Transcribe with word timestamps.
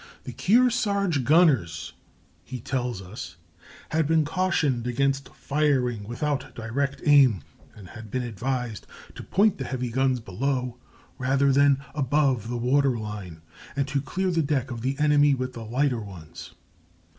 The 0.23 0.33
Kearsarge 0.33 1.23
gunners 1.23 1.93
[he 2.43 2.59
tells 2.59 3.03
us] 3.03 3.35
had 3.89 4.07
been 4.07 4.25
cautioned 4.25 4.87
against 4.87 5.29
firing 5.29 6.05
without 6.05 6.55
direct 6.55 7.03
aim, 7.05 7.41
and 7.75 7.89
had 7.89 8.09
been 8.09 8.23
advised 8.23 8.87
to 9.13 9.21
point 9.21 9.59
the 9.59 9.63
heavy 9.65 9.91
guns 9.91 10.19
below 10.19 10.79
rather 11.19 11.51
than 11.51 11.81
above 11.93 12.49
the 12.49 12.57
water 12.57 12.97
line, 12.97 13.43
and 13.75 13.87
to 13.89 14.01
clear 14.01 14.31
the 14.31 14.41
deck 14.41 14.71
of 14.71 14.81
the 14.81 14.97
enemy 14.97 15.35
with 15.35 15.53
the 15.53 15.63
lighter 15.63 16.01
ones. 16.01 16.55